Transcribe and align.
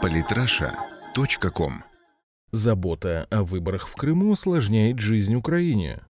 Политраша.ком 0.00 1.72
Забота 2.50 3.26
о 3.30 3.44
выборах 3.44 3.88
в 3.88 3.94
Крыму 3.94 4.32
осложняет 4.32 4.98
жизнь 4.98 5.34
Украине. 5.34 6.02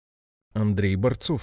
Андрей 0.54 0.96
Борцов 0.96 1.42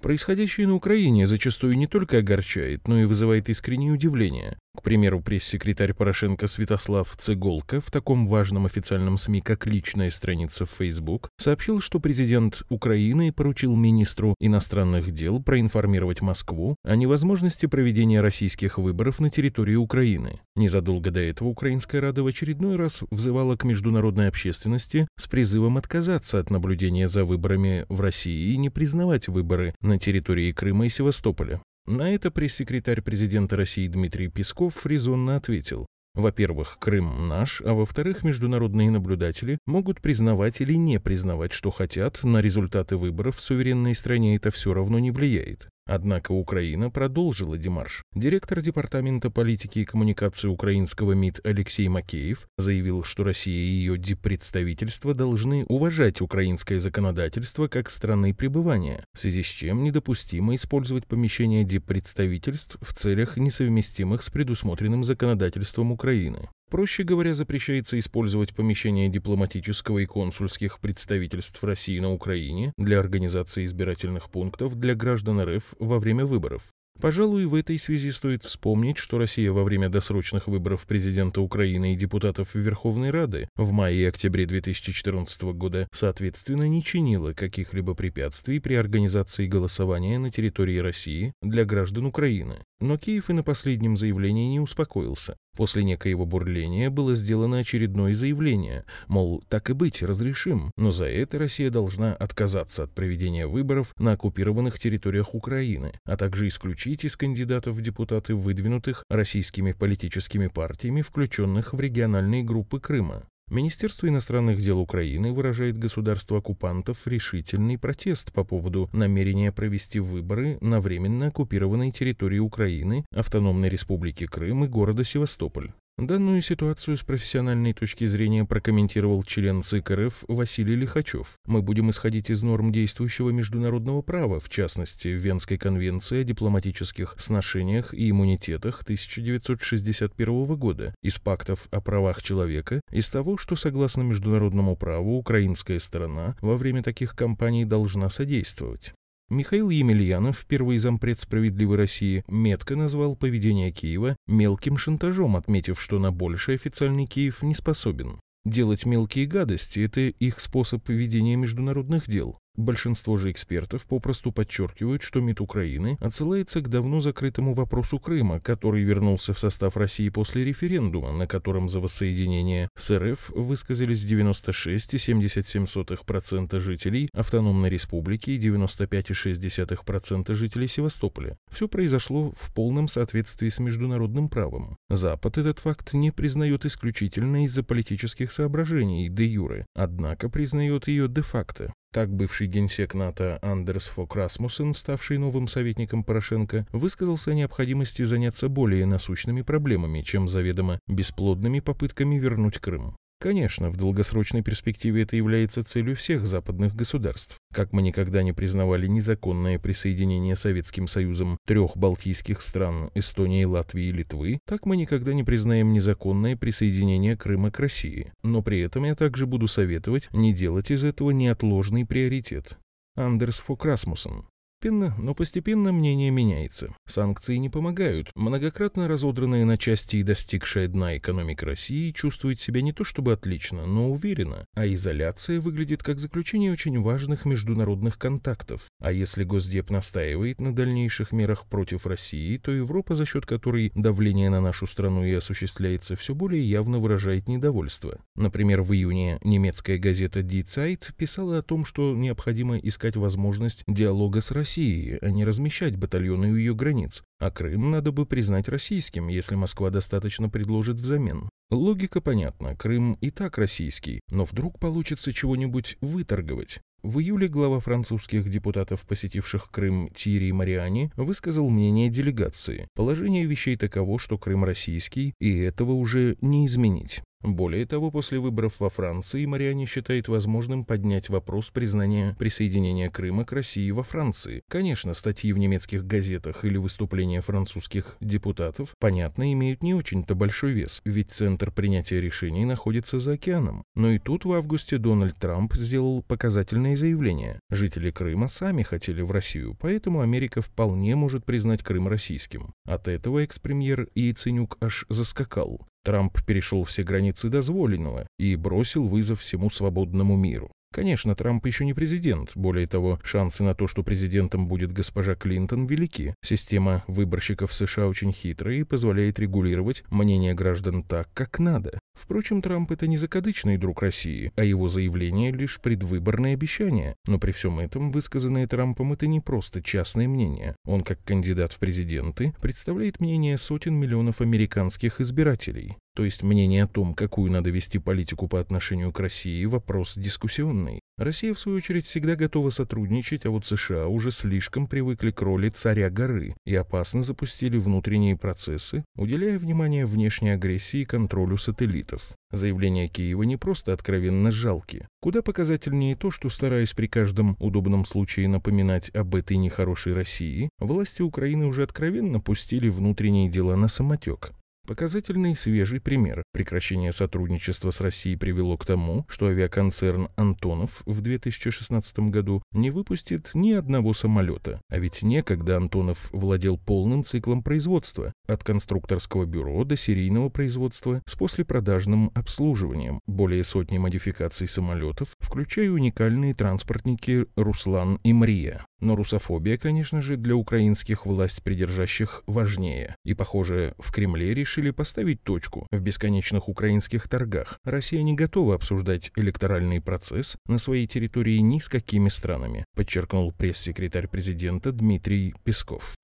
Происходящее 0.00 0.66
на 0.66 0.74
Украине 0.74 1.26
зачастую 1.26 1.76
не 1.76 1.86
только 1.86 2.18
огорчает, 2.18 2.86
но 2.86 3.00
и 3.00 3.04
вызывает 3.04 3.48
искреннее 3.48 3.92
удивление. 3.92 4.58
К 4.78 4.82
примеру, 4.82 5.20
пресс-секретарь 5.20 5.92
Порошенко 5.92 6.46
Святослав 6.46 7.12
Цеголко 7.18 7.80
в 7.80 7.90
таком 7.90 8.28
важном 8.28 8.64
официальном 8.64 9.16
СМИ, 9.16 9.40
как 9.40 9.66
личная 9.66 10.08
страница 10.08 10.66
в 10.66 10.70
Facebook, 10.70 11.30
сообщил, 11.36 11.80
что 11.80 11.98
президент 11.98 12.62
Украины 12.68 13.32
поручил 13.32 13.74
министру 13.74 14.36
иностранных 14.38 15.10
дел 15.10 15.42
проинформировать 15.42 16.22
Москву 16.22 16.76
о 16.84 16.94
невозможности 16.94 17.66
проведения 17.66 18.20
российских 18.20 18.78
выборов 18.78 19.18
на 19.18 19.30
территории 19.30 19.74
Украины. 19.74 20.38
Незадолго 20.54 21.10
до 21.10 21.20
этого 21.20 21.48
Украинская 21.48 22.00
Рада 22.00 22.22
в 22.22 22.28
очередной 22.28 22.76
раз 22.76 23.00
взывала 23.10 23.56
к 23.56 23.64
международной 23.64 24.28
общественности 24.28 25.08
с 25.18 25.26
призывом 25.26 25.76
отказаться 25.76 26.38
от 26.38 26.50
наблюдения 26.50 27.08
за 27.08 27.24
выборами 27.24 27.84
в 27.88 28.00
России 28.00 28.52
и 28.52 28.56
не 28.56 28.70
признавать 28.70 29.26
выборы 29.26 29.74
на 29.80 29.98
территории 29.98 30.52
Крыма 30.52 30.86
и 30.86 30.88
Севастополя. 30.88 31.60
На 31.88 32.14
это 32.14 32.30
пресс-секретарь 32.30 33.00
президента 33.00 33.56
России 33.56 33.86
Дмитрий 33.86 34.28
Песков 34.28 34.84
резонно 34.84 35.36
ответил. 35.36 35.86
Во-первых, 36.14 36.76
Крым 36.78 37.28
наш, 37.28 37.62
а 37.62 37.72
во-вторых, 37.72 38.24
международные 38.24 38.90
наблюдатели 38.90 39.56
могут 39.64 40.02
признавать 40.02 40.60
или 40.60 40.74
не 40.74 41.00
признавать, 41.00 41.54
что 41.54 41.70
хотят, 41.70 42.22
на 42.24 42.42
результаты 42.42 42.98
выборов 42.98 43.38
в 43.38 43.40
суверенной 43.40 43.94
стране 43.94 44.36
это 44.36 44.50
все 44.50 44.74
равно 44.74 44.98
не 44.98 45.10
влияет. 45.10 45.70
Однако 45.88 46.32
Украина 46.32 46.90
продолжила 46.90 47.56
демарш. 47.56 48.02
Директор 48.14 48.60
Департамента 48.60 49.30
политики 49.30 49.78
и 49.78 49.84
коммуникации 49.86 50.46
украинского 50.46 51.12
МИД 51.12 51.40
Алексей 51.44 51.88
Макеев 51.88 52.46
заявил, 52.58 53.04
что 53.04 53.24
Россия 53.24 53.56
и 53.56 53.70
ее 53.70 53.96
диппредставительство 53.96 55.14
должны 55.14 55.64
уважать 55.64 56.20
украинское 56.20 56.78
законодательство 56.78 57.68
как 57.68 57.88
страны 57.88 58.34
пребывания, 58.34 59.02
в 59.14 59.18
связи 59.18 59.42
с 59.42 59.46
чем 59.46 59.82
недопустимо 59.82 60.54
использовать 60.56 61.06
помещение 61.06 61.64
диппредставительств 61.64 62.76
в 62.82 62.92
целях, 62.92 63.38
несовместимых 63.38 64.22
с 64.22 64.28
предусмотренным 64.28 65.04
законодательством 65.04 65.90
Украины. 65.90 66.50
Проще 66.70 67.02
говоря, 67.02 67.32
запрещается 67.32 67.98
использовать 67.98 68.54
помещения 68.54 69.08
дипломатического 69.08 69.98
и 69.98 70.06
консульских 70.06 70.80
представительств 70.80 71.64
России 71.64 71.98
на 71.98 72.12
Украине 72.12 72.72
для 72.76 73.00
организации 73.00 73.64
избирательных 73.64 74.30
пунктов 74.30 74.78
для 74.78 74.94
граждан 74.94 75.40
РФ 75.40 75.64
во 75.78 75.98
время 75.98 76.26
выборов. 76.26 76.62
Пожалуй, 77.00 77.46
в 77.46 77.54
этой 77.54 77.78
связи 77.78 78.10
стоит 78.10 78.42
вспомнить, 78.42 78.98
что 78.98 79.18
Россия 79.18 79.52
во 79.52 79.62
время 79.62 79.88
досрочных 79.88 80.48
выборов 80.48 80.84
президента 80.84 81.40
Украины 81.40 81.94
и 81.94 81.96
депутатов 81.96 82.56
Верховной 82.56 83.10
Рады 83.10 83.48
в 83.54 83.70
мае 83.70 83.98
и 83.98 84.04
октябре 84.04 84.46
2014 84.46 85.42
года 85.54 85.86
соответственно 85.92 86.68
не 86.68 86.82
чинила 86.82 87.34
каких-либо 87.34 87.94
препятствий 87.94 88.58
при 88.58 88.74
организации 88.74 89.46
голосования 89.46 90.18
на 90.18 90.30
территории 90.30 90.78
России 90.78 91.32
для 91.40 91.64
граждан 91.64 92.06
Украины. 92.06 92.64
Но 92.80 92.98
Киев 92.98 93.30
и 93.30 93.32
на 93.32 93.44
последнем 93.44 93.96
заявлении 93.96 94.48
не 94.48 94.60
успокоился. 94.60 95.36
После 95.58 95.82
некоего 95.82 96.24
бурления 96.24 96.88
было 96.88 97.16
сделано 97.16 97.58
очередное 97.58 98.14
заявление, 98.14 98.84
мол, 99.08 99.42
так 99.48 99.70
и 99.70 99.72
быть, 99.72 100.04
разрешим, 100.04 100.70
но 100.76 100.92
за 100.92 101.06
это 101.06 101.36
Россия 101.36 101.68
должна 101.68 102.14
отказаться 102.14 102.84
от 102.84 102.92
проведения 102.92 103.44
выборов 103.44 103.92
на 103.98 104.12
оккупированных 104.12 104.78
территориях 104.78 105.34
Украины, 105.34 105.94
а 106.04 106.16
также 106.16 106.46
исключить 106.46 107.02
из 107.02 107.16
кандидатов 107.16 107.74
в 107.74 107.82
депутаты 107.82 108.36
выдвинутых 108.36 109.02
российскими 109.10 109.72
политическими 109.72 110.46
партиями, 110.46 111.02
включенных 111.02 111.72
в 111.72 111.80
региональные 111.80 112.44
группы 112.44 112.78
Крыма. 112.78 113.24
Министерство 113.50 114.06
иностранных 114.06 114.60
дел 114.60 114.78
Украины 114.78 115.32
выражает 115.32 115.78
государству 115.78 116.36
оккупантов 116.36 117.06
решительный 117.06 117.78
протест 117.78 118.30
по 118.32 118.44
поводу 118.44 118.90
намерения 118.92 119.52
провести 119.52 120.00
выборы 120.00 120.58
на 120.60 120.80
временно 120.80 121.28
оккупированной 121.28 121.90
территории 121.90 122.38
Украины, 122.38 123.06
Автономной 123.10 123.70
Республики 123.70 124.26
Крым 124.26 124.64
и 124.64 124.68
города 124.68 125.02
Севастополь. 125.02 125.72
Данную 125.98 126.42
ситуацию 126.42 126.96
с 126.96 127.02
профессиональной 127.02 127.72
точки 127.72 128.04
зрения 128.04 128.44
прокомментировал 128.44 129.24
член 129.24 129.62
ЦИК 129.62 129.90
РФ 129.90 130.24
Василий 130.28 130.76
Лихачев. 130.76 131.40
Мы 131.44 131.60
будем 131.60 131.90
исходить 131.90 132.30
из 132.30 132.44
норм 132.44 132.70
действующего 132.70 133.30
международного 133.30 134.00
права, 134.00 134.38
в 134.38 134.48
частности, 134.48 135.08
Венской 135.08 135.58
конвенции 135.58 136.20
о 136.20 136.24
дипломатических 136.24 137.16
сношениях 137.18 137.92
и 137.94 138.10
иммунитетах 138.10 138.82
1961 138.82 140.54
года, 140.54 140.94
из 141.02 141.18
пактов 141.18 141.66
о 141.72 141.80
правах 141.80 142.22
человека, 142.22 142.80
из 142.92 143.10
того, 143.10 143.36
что 143.36 143.56
согласно 143.56 144.02
международному 144.02 144.76
праву 144.76 145.16
украинская 145.16 145.80
сторона 145.80 146.36
во 146.40 146.56
время 146.56 146.84
таких 146.84 147.16
кампаний 147.16 147.64
должна 147.64 148.08
содействовать. 148.08 148.94
Михаил 149.30 149.68
Емельянов, 149.68 150.46
первый 150.48 150.78
зампред 150.78 151.20
«Справедливой 151.20 151.76
России», 151.76 152.24
метко 152.28 152.76
назвал 152.76 153.14
поведение 153.14 153.70
Киева 153.70 154.16
мелким 154.26 154.78
шантажом, 154.78 155.36
отметив, 155.36 155.78
что 155.78 155.98
на 155.98 156.10
большее 156.10 156.56
официальный 156.56 157.04
Киев 157.04 157.42
не 157.42 157.54
способен. 157.54 158.20
Делать 158.46 158.86
мелкие 158.86 159.26
гадости– 159.26 159.80
это 159.84 160.00
их 160.00 160.40
способ 160.40 160.88
ведения 160.88 161.36
международных 161.36 162.08
дел. 162.08 162.38
Большинство 162.58 163.16
же 163.16 163.30
экспертов 163.30 163.86
попросту 163.86 164.32
подчеркивают, 164.32 165.02
что 165.02 165.20
МИД 165.20 165.40
Украины 165.42 165.96
отсылается 166.00 166.60
к 166.60 166.68
давно 166.68 167.00
закрытому 167.00 167.54
вопросу 167.54 168.00
Крыма, 168.00 168.40
который 168.40 168.82
вернулся 168.82 169.32
в 169.32 169.38
состав 169.38 169.76
России 169.76 170.08
после 170.08 170.44
референдума, 170.44 171.12
на 171.12 171.28
котором 171.28 171.68
за 171.68 171.78
воссоединение 171.78 172.68
с 172.74 172.98
РФ 172.98 173.30
высказались 173.30 174.04
96,77% 174.04 176.58
жителей 176.58 177.08
Автономной 177.12 177.70
Республики 177.70 178.30
и 178.30 178.40
95,6% 178.40 180.34
жителей 180.34 180.66
Севастополя. 180.66 181.38
Все 181.52 181.68
произошло 181.68 182.32
в 182.36 182.52
полном 182.52 182.88
соответствии 182.88 183.50
с 183.50 183.60
международным 183.60 184.28
правом. 184.28 184.78
Запад 184.90 185.38
этот 185.38 185.60
факт 185.60 185.94
не 185.94 186.10
признает 186.10 186.64
исключительно 186.64 187.44
из-за 187.44 187.62
политических 187.62 188.32
соображений 188.32 189.08
де 189.08 189.26
юре, 189.26 189.64
однако 189.76 190.28
признает 190.28 190.88
ее 190.88 191.06
де-факто. 191.06 191.72
Так 191.90 192.10
бывший 192.10 192.48
генсек 192.48 192.92
НАТО 192.92 193.38
Андерс 193.40 193.88
Фок 193.88 194.14
Расмуссен, 194.14 194.74
ставший 194.74 195.16
новым 195.16 195.48
советником 195.48 196.04
Порошенко, 196.04 196.66
высказался 196.70 197.30
о 197.30 197.34
необходимости 197.34 198.02
заняться 198.02 198.50
более 198.50 198.84
насущными 198.84 199.40
проблемами, 199.40 200.02
чем 200.02 200.28
заведомо 200.28 200.80
бесплодными 200.86 201.60
попытками 201.60 202.16
вернуть 202.16 202.58
Крым. 202.58 202.94
Конечно, 203.20 203.70
в 203.70 203.76
долгосрочной 203.76 204.42
перспективе 204.42 205.02
это 205.02 205.16
является 205.16 205.64
целью 205.64 205.96
всех 205.96 206.24
западных 206.26 206.76
государств. 206.76 207.36
Как 207.52 207.72
мы 207.72 207.82
никогда 207.82 208.22
не 208.22 208.32
признавали 208.32 208.86
незаконное 208.86 209.58
присоединение 209.58 210.36
Советским 210.36 210.86
Союзом 210.86 211.36
трех 211.44 211.76
балтийских 211.76 212.40
стран 212.40 212.90
Эстонии, 212.94 213.42
Латвии 213.44 213.86
и 213.86 213.92
Литвы, 213.92 214.38
так 214.46 214.66
мы 214.66 214.76
никогда 214.76 215.12
не 215.14 215.24
признаем 215.24 215.72
незаконное 215.72 216.36
присоединение 216.36 217.16
Крыма 217.16 217.50
к 217.50 217.58
России. 217.58 218.12
Но 218.22 218.40
при 218.40 218.60
этом 218.60 218.84
я 218.84 218.94
также 218.94 219.26
буду 219.26 219.48
советовать 219.48 220.08
не 220.12 220.32
делать 220.32 220.70
из 220.70 220.84
этого 220.84 221.10
неотложный 221.10 221.84
приоритет. 221.84 222.56
Андерс 222.94 223.38
Фок 223.40 223.64
Расмуссен, 223.64 224.26
Постепенно, 224.60 224.92
но 224.98 225.14
постепенно 225.14 225.70
мнение 225.70 226.10
меняется. 226.10 226.74
Санкции 226.84 227.36
не 227.36 227.48
помогают. 227.48 228.10
Многократно 228.16 228.88
разодранная 228.88 229.44
на 229.44 229.56
части 229.56 229.96
и 229.96 230.02
достигшая 230.02 230.66
дна 230.66 230.96
экономика 230.96 231.46
России 231.46 231.92
чувствует 231.92 232.40
себя 232.40 232.60
не 232.60 232.72
то 232.72 232.82
чтобы 232.82 233.12
отлично, 233.12 233.66
но 233.66 233.88
уверенно, 233.88 234.46
а 234.56 234.66
изоляция 234.66 235.38
выглядит 235.38 235.84
как 235.84 236.00
заключение 236.00 236.50
очень 236.50 236.80
важных 236.80 237.24
международных 237.24 237.98
контактов. 237.98 238.62
А 238.80 238.90
если 238.90 239.22
Госдеп 239.22 239.70
настаивает 239.70 240.40
на 240.40 240.52
дальнейших 240.52 241.12
мерах 241.12 241.46
против 241.46 241.86
России, 241.86 242.36
то 242.38 242.50
Европа, 242.50 242.96
за 242.96 243.06
счет 243.06 243.26
которой 243.26 243.70
давление 243.76 244.28
на 244.28 244.40
нашу 244.40 244.66
страну 244.66 245.04
и 245.04 245.12
осуществляется, 245.12 245.94
все 245.94 246.16
более 246.16 246.42
явно 246.42 246.80
выражает 246.80 247.28
недовольство. 247.28 248.00
Например, 248.16 248.62
в 248.62 248.72
июне 248.72 249.20
немецкая 249.22 249.78
газета 249.78 250.18
Die 250.18 250.42
Zeit 250.42 250.92
писала 250.96 251.38
о 251.38 251.42
том, 251.42 251.64
что 251.64 251.94
необходимо 251.94 252.58
искать 252.58 252.96
возможность 252.96 253.62
диалога 253.68 254.20
с 254.20 254.32
Россией, 254.32 254.47
России, 254.48 254.98
а 255.02 255.10
не 255.10 255.26
размещать 255.26 255.76
батальоны 255.76 256.30
у 256.30 256.34
ее 256.34 256.54
границ, 256.54 257.02
а 257.18 257.30
Крым 257.30 257.70
надо 257.70 257.92
бы 257.92 258.06
признать 258.06 258.48
российским, 258.48 259.08
если 259.08 259.34
Москва 259.34 259.68
достаточно 259.68 260.30
предложит 260.30 260.80
взамен. 260.80 261.28
Логика 261.50 262.02
понятна, 262.02 262.54
Крым 262.56 262.98
и 263.00 263.10
так 263.10 263.38
российский, 263.38 264.00
но 264.10 264.26
вдруг 264.26 264.58
получится 264.58 265.14
чего-нибудь 265.14 265.78
выторговать. 265.80 266.60
В 266.82 267.00
июле 267.00 267.26
глава 267.26 267.58
французских 267.58 268.28
депутатов, 268.28 268.86
посетивших 268.86 269.50
Крым 269.50 269.88
Тири 269.94 270.30
Мариани, 270.30 270.92
высказал 270.94 271.48
мнение 271.48 271.88
делегации. 271.88 272.68
Положение 272.74 273.24
вещей 273.24 273.56
таково, 273.56 273.98
что 273.98 274.18
Крым 274.18 274.44
российский, 274.44 275.14
и 275.20 275.38
этого 275.38 275.72
уже 275.72 276.18
не 276.20 276.44
изменить. 276.44 277.00
Более 277.22 277.66
того, 277.66 277.90
после 277.90 278.20
выборов 278.20 278.60
во 278.60 278.70
Франции 278.70 279.26
Мариани 279.26 279.66
считает 279.66 280.06
возможным 280.06 280.64
поднять 280.64 281.08
вопрос 281.08 281.50
признания 281.50 282.14
присоединения 282.16 282.90
Крыма 282.90 283.24
к 283.24 283.32
России 283.32 283.72
во 283.72 283.82
Франции. 283.82 284.42
Конечно, 284.48 284.94
статьи 284.94 285.32
в 285.32 285.38
немецких 285.38 285.84
газетах 285.84 286.44
или 286.44 286.58
выступления 286.58 287.20
французских 287.20 287.96
депутатов, 288.00 288.76
понятно, 288.78 289.32
имеют 289.32 289.64
не 289.64 289.74
очень-то 289.74 290.14
большой 290.14 290.52
вес, 290.52 290.80
ведь 290.84 291.10
центр 291.10 291.37
принятия 291.50 292.00
решений 292.00 292.44
находится 292.44 292.98
за 292.98 293.12
океаном. 293.12 293.64
Но 293.74 293.90
и 293.90 293.98
тут 293.98 294.24
в 294.24 294.32
августе 294.32 294.78
Дональд 294.78 295.16
Трамп 295.16 295.54
сделал 295.54 296.02
показательное 296.02 296.76
заявление. 296.76 297.40
Жители 297.50 297.90
Крыма 297.90 298.28
сами 298.28 298.62
хотели 298.62 299.02
в 299.02 299.10
Россию, 299.10 299.56
поэтому 299.58 300.00
Америка 300.00 300.42
вполне 300.42 300.96
может 300.96 301.24
признать 301.24 301.62
Крым 301.62 301.88
российским. 301.88 302.52
От 302.66 302.88
этого 302.88 303.20
экс-премьер 303.20 303.88
Яценюк 303.94 304.58
аж 304.60 304.84
заскакал. 304.88 305.66
Трамп 305.84 306.22
перешел 306.24 306.64
все 306.64 306.82
границы 306.82 307.28
дозволенного 307.28 308.06
и 308.18 308.36
бросил 308.36 308.86
вызов 308.86 309.20
всему 309.20 309.48
свободному 309.48 310.16
миру. 310.16 310.50
Конечно, 310.72 311.14
Трамп 311.14 311.46
еще 311.46 311.64
не 311.64 311.74
президент. 311.74 312.32
Более 312.34 312.66
того, 312.66 312.98
шансы 313.02 313.42
на 313.42 313.54
то, 313.54 313.66
что 313.66 313.82
президентом 313.82 314.48
будет 314.48 314.70
госпожа 314.72 315.14
Клинтон, 315.14 315.66
велики. 315.66 316.14
Система 316.22 316.84
выборщиков 316.86 317.52
США 317.52 317.88
очень 317.88 318.12
хитрая 318.12 318.56
и 318.56 318.64
позволяет 318.64 319.18
регулировать 319.18 319.82
мнение 319.90 320.34
граждан 320.34 320.82
так, 320.82 321.08
как 321.14 321.38
надо. 321.38 321.78
Впрочем, 321.94 322.42
Трамп 322.42 322.70
это 322.70 322.86
не 322.86 322.96
закадычный 322.96 323.56
друг 323.56 323.82
России, 323.82 324.30
а 324.36 324.44
его 324.44 324.68
заявление 324.68 325.32
лишь 325.32 325.60
предвыборное 325.60 326.34
обещание. 326.34 326.94
Но 327.06 327.18
при 327.18 327.32
всем 327.32 327.58
этом 327.58 327.90
высказанное 327.90 328.46
Трампом 328.46 328.92
это 328.92 329.06
не 329.06 329.20
просто 329.20 329.62
частное 329.62 330.06
мнение. 330.06 330.54
Он, 330.64 330.82
как 330.84 331.02
кандидат 331.02 331.52
в 331.52 331.58
президенты, 331.58 332.34
представляет 332.40 333.00
мнение 333.00 333.38
сотен 333.38 333.74
миллионов 333.74 334.20
американских 334.20 335.00
избирателей. 335.00 335.76
То 335.98 336.04
есть 336.04 336.22
мнение 336.22 336.62
о 336.62 336.68
том, 336.68 336.94
какую 336.94 337.32
надо 337.32 337.50
вести 337.50 337.80
политику 337.80 338.28
по 338.28 338.38
отношению 338.38 338.92
к 338.92 339.00
России, 339.00 339.44
вопрос 339.46 339.94
дискуссионный. 339.96 340.78
Россия, 340.96 341.34
в 341.34 341.40
свою 341.40 341.58
очередь, 341.58 341.86
всегда 341.86 342.14
готова 342.14 342.50
сотрудничать, 342.50 343.26
а 343.26 343.30
вот 343.30 343.46
США 343.46 343.88
уже 343.88 344.12
слишком 344.12 344.68
привыкли 344.68 345.10
к 345.10 345.20
роли 345.22 345.48
царя 345.48 345.90
горы 345.90 346.36
и 346.46 346.54
опасно 346.54 347.02
запустили 347.02 347.58
внутренние 347.58 348.16
процессы, 348.16 348.84
уделяя 348.94 349.40
внимание 349.40 349.86
внешней 349.86 350.30
агрессии 350.30 350.82
и 350.82 350.84
контролю 350.84 351.36
сателлитов. 351.36 352.12
Заявления 352.30 352.86
Киева 352.86 353.24
не 353.24 353.36
просто 353.36 353.72
откровенно 353.72 354.30
жалки. 354.30 354.86
Куда 355.00 355.22
показательнее 355.22 355.96
то, 355.96 356.12
что, 356.12 356.30
стараясь 356.30 356.74
при 356.74 356.86
каждом 356.86 357.36
удобном 357.40 357.84
случае 357.84 358.28
напоминать 358.28 358.90
об 358.94 359.16
этой 359.16 359.36
нехорошей 359.36 359.94
России, 359.94 360.48
власти 360.60 361.02
Украины 361.02 361.46
уже 361.46 361.64
откровенно 361.64 362.20
пустили 362.20 362.68
внутренние 362.68 363.28
дела 363.28 363.56
на 363.56 363.66
самотек. 363.66 364.32
Показательный 364.68 365.34
свежий 365.34 365.80
пример. 365.80 366.22
Прекращение 366.30 366.92
сотрудничества 366.92 367.70
с 367.70 367.80
Россией 367.80 368.16
привело 368.16 368.58
к 368.58 368.66
тому, 368.66 369.06
что 369.08 369.28
авиаконцерн 369.28 370.10
«Антонов» 370.14 370.82
в 370.84 371.00
2016 371.00 371.98
году 372.10 372.42
не 372.52 372.70
выпустит 372.70 373.30
ни 373.32 373.52
одного 373.52 373.94
самолета. 373.94 374.60
А 374.68 374.78
ведь 374.78 375.02
некогда 375.02 375.56
Антонов 375.56 376.10
владел 376.12 376.58
полным 376.58 377.02
циклом 377.02 377.42
производства, 377.42 378.12
от 378.26 378.44
конструкторского 378.44 379.24
бюро 379.24 379.64
до 379.64 379.74
серийного 379.74 380.28
производства 380.28 381.00
с 381.06 381.14
послепродажным 381.14 382.10
обслуживанием, 382.14 383.00
более 383.06 383.44
сотни 383.44 383.78
модификаций 383.78 384.48
самолетов, 384.48 385.14
включая 385.18 385.70
уникальные 385.70 386.34
транспортники 386.34 387.24
«Руслан» 387.36 388.00
и 388.02 388.12
«Мрия». 388.12 388.66
Но 388.80 388.94
русофобия, 388.94 389.58
конечно 389.58 390.00
же, 390.00 390.16
для 390.16 390.36
украинских 390.36 391.04
власть 391.04 391.42
придержащих 391.42 392.22
важнее. 392.26 392.94
И, 393.04 393.14
похоже, 393.14 393.74
в 393.78 393.92
Кремле 393.92 394.34
решили 394.58 394.70
поставить 394.72 395.22
точку 395.22 395.66
в 395.70 395.80
бесконечных 395.80 396.48
украинских 396.48 397.08
торгах. 397.08 397.58
Россия 397.64 398.02
не 398.02 398.14
готова 398.14 398.56
обсуждать 398.56 399.12
электоральный 399.16 399.80
процесс 399.80 400.36
на 400.46 400.58
своей 400.58 400.86
территории 400.86 401.38
ни 401.38 401.58
с 401.60 401.68
какими 401.68 402.08
странами, 402.08 402.64
подчеркнул 402.74 403.32
пресс-секретарь 403.32 404.08
президента 404.08 404.72
Дмитрий 404.72 405.34
Песков. 405.44 405.94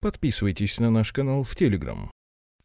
Подписывайтесь 0.00 0.80
на 0.80 0.90
наш 0.90 1.12
канал 1.12 1.42
в 1.42 1.54
Телеграм. 1.54 2.10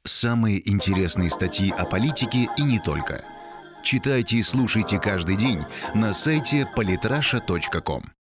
Самые 0.05 0.69
интересные 0.69 1.29
статьи 1.29 1.73
о 1.77 1.85
политике 1.85 2.47
и 2.57 2.63
не 2.63 2.79
только. 2.79 3.21
Читайте 3.83 4.37
и 4.37 4.43
слушайте 4.43 4.99
каждый 4.99 5.35
день 5.35 5.59
на 5.93 6.13
сайте 6.13 6.65
polytrasha.com. 6.77 8.03